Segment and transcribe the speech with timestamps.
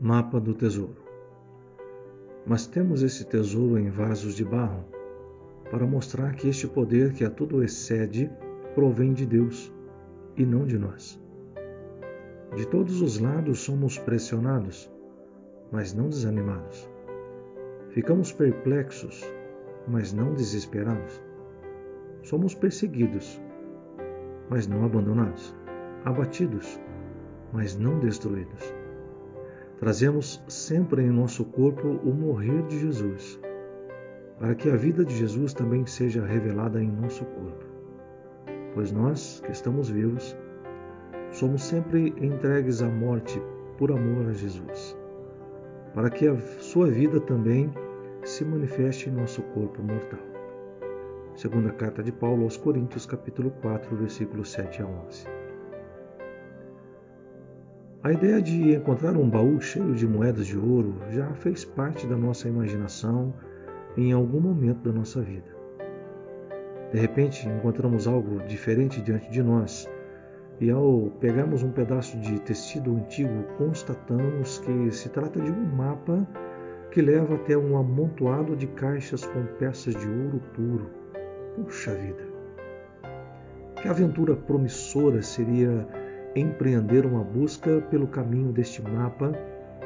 [0.00, 1.02] Mapa do tesouro.
[2.46, 4.84] Mas temos esse tesouro em vasos de barro
[5.72, 8.30] para mostrar que este poder que a tudo excede
[8.76, 9.74] provém de Deus
[10.36, 11.20] e não de nós.
[12.54, 14.88] De todos os lados somos pressionados,
[15.72, 16.88] mas não desanimados.
[17.90, 19.24] Ficamos perplexos,
[19.88, 21.20] mas não desesperados.
[22.22, 23.40] Somos perseguidos,
[24.48, 25.52] mas não abandonados.
[26.04, 26.78] Abatidos,
[27.52, 28.77] mas não destruídos.
[29.78, 33.38] Trazemos sempre em nosso corpo o morrer de Jesus,
[34.36, 37.64] para que a vida de Jesus também seja revelada em nosso corpo.
[38.74, 40.36] Pois nós, que estamos vivos,
[41.30, 43.40] somos sempre entregues à morte
[43.76, 44.96] por amor a Jesus,
[45.94, 47.72] para que a sua vida também
[48.24, 50.20] se manifeste em nosso corpo mortal.
[51.36, 55.37] Segunda carta de Paulo aos Coríntios, capítulo 4, versículos 7 a 11.
[58.00, 62.16] A ideia de encontrar um baú cheio de moedas de ouro já fez parte da
[62.16, 63.34] nossa imaginação
[63.96, 65.48] em algum momento da nossa vida.
[66.92, 69.90] De repente, encontramos algo diferente diante de nós
[70.60, 76.24] e, ao pegarmos um pedaço de tecido antigo, constatamos que se trata de um mapa
[76.92, 80.88] que leva até um amontoado de caixas com peças de ouro puro.
[81.56, 82.22] Puxa vida!
[83.82, 85.84] Que aventura promissora seria
[86.38, 89.32] empreender uma busca pelo caminho deste mapa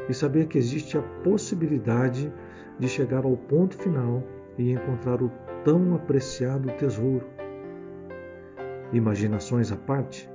[0.09, 2.33] e saber que existe a possibilidade
[2.79, 4.23] de chegar ao ponto final
[4.59, 5.31] e encontrar o
[5.65, 7.27] tão apreciado tesouro.
[8.93, 10.29] Imaginações à parte,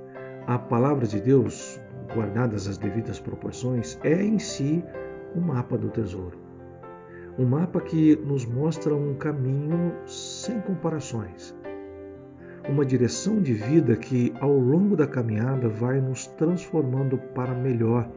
[0.46, 1.80] a palavra de Deus,
[2.14, 4.84] guardadas as devidas proporções, é em si
[5.36, 6.38] um mapa do tesouro.
[7.38, 11.54] Um mapa que nos mostra um caminho sem comparações,
[12.68, 18.08] uma direção de vida que, ao longo da caminhada, vai nos transformando para melhor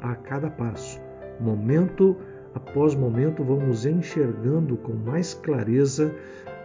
[0.00, 1.00] a cada passo.
[1.40, 2.16] Momento
[2.54, 6.14] após momento, vamos enxergando com mais clareza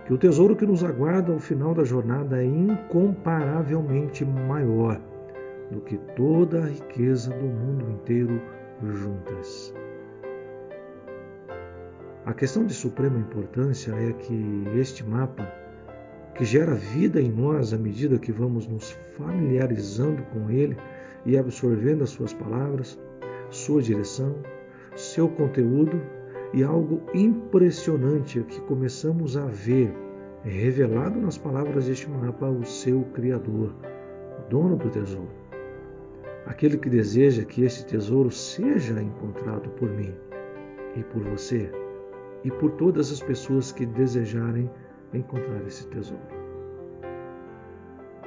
[0.05, 5.01] que o tesouro que nos aguarda ao final da jornada é incomparavelmente maior
[5.71, 8.41] do que toda a riqueza do mundo inteiro
[8.83, 9.73] juntas.
[12.25, 15.51] A questão de suprema importância é que este mapa
[16.39, 20.77] que gera vida em nós à medida que vamos nos familiarizando com Ele
[21.25, 22.97] e absorvendo as Suas palavras,
[23.49, 24.37] Sua direção,
[24.95, 26.01] seu conteúdo
[26.53, 29.93] e algo impressionante que começamos a ver
[30.45, 33.75] revelado nas palavras deste mapa o seu Criador,
[34.39, 35.27] o dono do tesouro.
[36.45, 40.13] Aquele que deseja que esse tesouro seja encontrado por mim
[40.95, 41.69] e por você
[42.45, 44.69] e por todas as pessoas que desejarem
[45.17, 46.21] encontrar esse tesouro.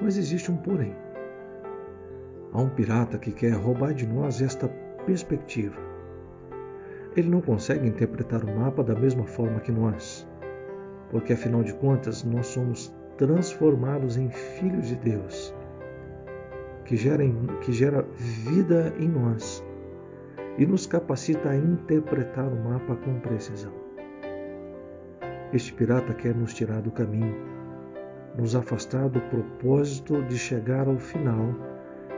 [0.00, 0.94] Mas existe um porém.
[2.52, 4.68] Há um pirata que quer roubar de nós esta
[5.06, 5.76] perspectiva.
[7.16, 10.26] Ele não consegue interpretar o mapa da mesma forma que nós,
[11.10, 15.54] porque afinal de contas nós somos transformados em filhos de Deus,
[16.84, 17.22] que gera,
[17.60, 19.62] que gera vida em nós
[20.58, 23.81] e nos capacita a interpretar o mapa com precisão.
[25.52, 27.36] Este pirata quer nos tirar do caminho,
[28.38, 31.54] nos afastar do propósito de chegar ao final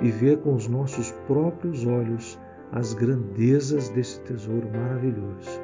[0.00, 2.38] e ver com os nossos próprios olhos
[2.70, 5.60] as grandezas desse tesouro maravilhoso.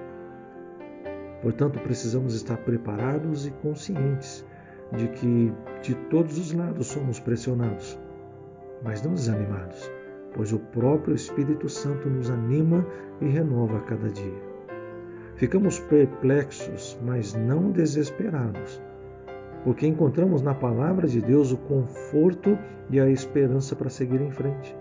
[1.42, 4.44] Portanto, precisamos estar preparados e conscientes
[4.96, 7.96] de que de todos os lados somos pressionados,
[8.82, 9.88] mas não desanimados,
[10.34, 12.84] pois o próprio Espírito Santo nos anima
[13.20, 14.49] e renova a cada dia.
[15.40, 18.78] Ficamos perplexos, mas não desesperados,
[19.64, 22.58] porque encontramos na palavra de Deus o conforto
[22.90, 24.76] e a esperança para seguir em frente.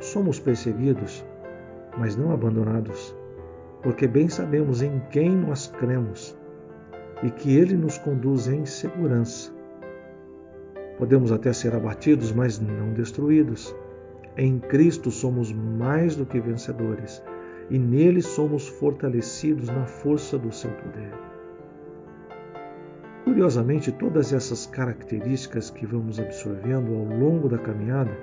[0.00, 1.24] Somos perseguidos,
[1.96, 3.16] mas não abandonados,
[3.84, 6.36] porque bem sabemos em quem nós cremos
[7.22, 9.52] e que Ele nos conduz em segurança.
[10.98, 13.72] Podemos até ser abatidos, mas não destruídos.
[14.36, 17.22] Em Cristo somos mais do que vencedores
[17.72, 21.10] e nele somos fortalecidos na força do seu poder.
[23.24, 28.14] Curiosamente, todas essas características que vamos absorvendo ao longo da caminhada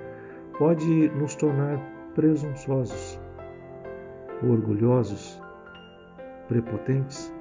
[0.56, 1.80] pode nos tornar
[2.13, 3.19] presunçosos,
[4.44, 5.42] orgulhosos,
[6.48, 7.34] prepotentes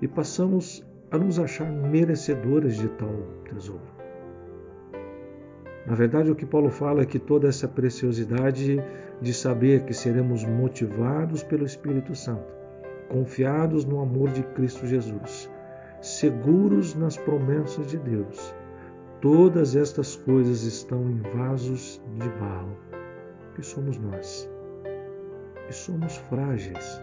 [0.00, 3.14] e passamos a nos achar merecedores de tal
[3.44, 3.95] tesouro.
[5.86, 8.82] Na verdade, o que Paulo fala é que toda essa preciosidade
[9.20, 12.52] de saber que seremos motivados pelo Espírito Santo,
[13.08, 15.48] confiados no amor de Cristo Jesus,
[16.02, 18.54] seguros nas promessas de Deus,
[19.20, 22.76] todas estas coisas estão em vasos de barro,
[23.54, 24.50] que somos nós.
[25.68, 27.00] e somos frágeis.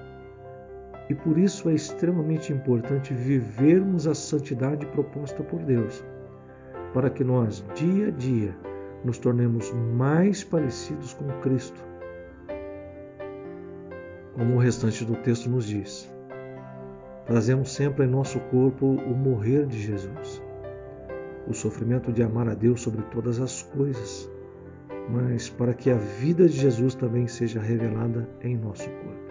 [1.10, 6.04] E por isso é extremamente importante vivermos a santidade proposta por Deus,
[6.94, 8.56] para que nós, dia a dia,
[9.04, 11.80] nos tornemos mais parecidos com Cristo.
[14.34, 16.12] Como o restante do texto nos diz,
[17.26, 20.42] trazemos sempre em nosso corpo o morrer de Jesus,
[21.48, 24.30] o sofrimento de amar a Deus sobre todas as coisas,
[25.10, 29.24] mas para que a vida de Jesus também seja revelada em nosso corpo.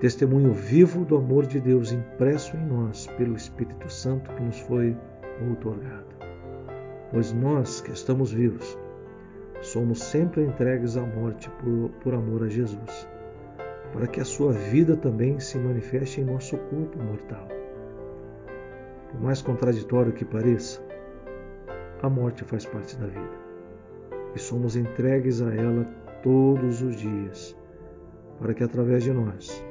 [0.00, 4.96] Testemunho vivo do amor de Deus impresso em nós pelo Espírito Santo que nos foi
[5.48, 6.27] outorgado
[7.10, 8.78] pois nós que estamos vivos
[9.60, 13.08] somos sempre entregues à morte por, por amor a Jesus,
[13.92, 17.48] para que a sua vida também se manifeste em nosso corpo mortal.
[19.10, 20.80] Por mais contraditório que pareça,
[22.02, 23.38] a morte faz parte da vida
[24.34, 25.84] e somos entregues a ela
[26.22, 27.56] todos os dias,
[28.38, 29.64] para que através de nós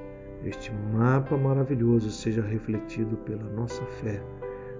[0.44, 4.22] este mapa maravilhoso seja refletido pela nossa fé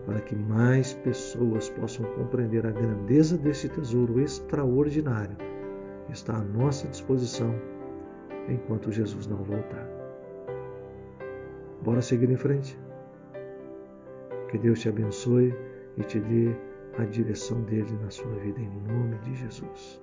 [0.08, 5.36] para que mais pessoas possam compreender a grandeza desse tesouro extraordinário
[6.06, 7.54] que está à nossa disposição
[8.48, 9.86] enquanto Jesus não voltar.
[11.84, 12.80] Bora seguir em frente?
[14.50, 15.54] Que Deus te abençoe
[15.98, 16.56] e te dê
[16.98, 20.02] a direção dele na sua vida, em nome de Jesus.